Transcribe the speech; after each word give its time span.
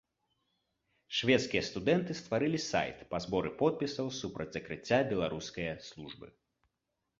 Шведскія 1.17 1.63
студэнты 1.69 2.11
стварылі 2.21 2.59
сайт 2.69 3.05
па 3.13 3.21
зборы 3.27 3.53
подпісаў 3.61 4.11
супраць 4.21 4.51
закрыцця 4.59 4.99
беларускае 5.15 5.71
службы. 5.93 6.27